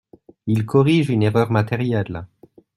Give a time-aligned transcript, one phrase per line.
[0.47, 2.25] Il corrige une erreur matérielle.